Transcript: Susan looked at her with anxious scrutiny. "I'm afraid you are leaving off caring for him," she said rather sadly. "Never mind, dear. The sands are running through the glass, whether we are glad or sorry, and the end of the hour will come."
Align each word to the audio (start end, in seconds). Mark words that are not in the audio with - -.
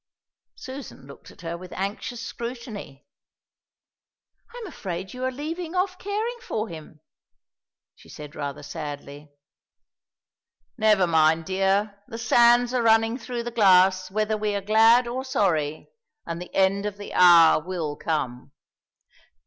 Susan 0.55 1.05
looked 1.05 1.29
at 1.29 1.41
her 1.41 1.55
with 1.55 1.71
anxious 1.73 2.25
scrutiny. 2.25 3.05
"I'm 4.55 4.65
afraid 4.65 5.13
you 5.13 5.23
are 5.25 5.31
leaving 5.31 5.75
off 5.75 5.99
caring 5.99 6.39
for 6.41 6.69
him," 6.69 7.01
she 7.93 8.09
said 8.09 8.33
rather 8.33 8.63
sadly. 8.63 9.31
"Never 10.75 11.05
mind, 11.05 11.45
dear. 11.45 12.01
The 12.07 12.17
sands 12.17 12.73
are 12.73 12.81
running 12.81 13.19
through 13.19 13.43
the 13.43 13.51
glass, 13.51 14.09
whether 14.09 14.35
we 14.37 14.55
are 14.55 14.61
glad 14.61 15.05
or 15.07 15.23
sorry, 15.23 15.91
and 16.25 16.41
the 16.41 16.51
end 16.55 16.87
of 16.87 16.97
the 16.97 17.13
hour 17.13 17.61
will 17.61 17.95
come." 17.95 18.53